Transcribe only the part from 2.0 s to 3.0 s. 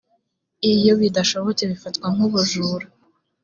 nkubujuru